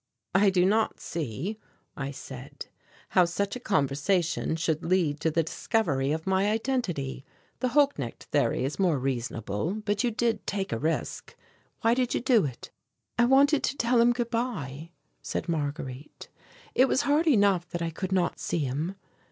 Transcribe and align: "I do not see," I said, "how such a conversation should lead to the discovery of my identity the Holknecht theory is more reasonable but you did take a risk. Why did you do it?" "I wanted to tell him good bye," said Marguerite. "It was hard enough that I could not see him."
"I 0.33 0.49
do 0.49 0.65
not 0.65 0.99
see," 0.99 1.59
I 1.95 2.09
said, 2.09 2.65
"how 3.09 3.25
such 3.25 3.55
a 3.55 3.59
conversation 3.59 4.55
should 4.55 4.83
lead 4.83 5.19
to 5.19 5.29
the 5.29 5.43
discovery 5.43 6.11
of 6.11 6.25
my 6.25 6.49
identity 6.49 7.23
the 7.59 7.67
Holknecht 7.67 8.23
theory 8.31 8.65
is 8.65 8.79
more 8.79 8.97
reasonable 8.97 9.75
but 9.85 10.03
you 10.03 10.09
did 10.09 10.47
take 10.47 10.71
a 10.73 10.79
risk. 10.79 11.35
Why 11.81 11.93
did 11.93 12.15
you 12.15 12.19
do 12.19 12.45
it?" 12.45 12.71
"I 13.19 13.25
wanted 13.25 13.61
to 13.61 13.77
tell 13.77 14.01
him 14.01 14.11
good 14.11 14.31
bye," 14.31 14.89
said 15.21 15.47
Marguerite. 15.47 16.29
"It 16.73 16.87
was 16.87 17.01
hard 17.01 17.27
enough 17.27 17.69
that 17.69 17.83
I 17.83 17.91
could 17.91 18.11
not 18.11 18.39
see 18.39 18.57
him." 18.65 18.95